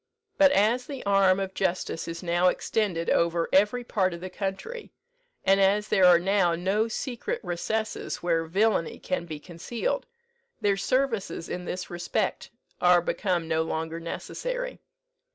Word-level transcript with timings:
But 0.39 0.51
as 0.51 0.87
the 0.87 1.03
arm 1.05 1.39
of 1.39 1.53
justice 1.53 2.07
is 2.07 2.23
now 2.23 2.47
extended 2.47 3.07
over 3.07 3.47
every 3.53 3.83
part 3.83 4.15
of 4.15 4.19
the 4.21 4.31
country, 4.31 4.89
and 5.45 5.61
as 5.61 5.89
there 5.89 6.05
are 6.05 6.17
now 6.17 6.55
no 6.55 6.87
secret 6.87 7.39
recesses 7.43 8.15
where 8.23 8.45
villany 8.45 8.97
can 8.97 9.27
be 9.27 9.39
concealed, 9.39 10.07
their 10.59 10.75
services 10.75 11.47
in 11.49 11.65
this 11.65 11.91
respect 11.91 12.49
are 12.81 12.99
become 12.99 13.47
no 13.47 13.61
longer 13.61 13.99
necessary. 13.99 14.79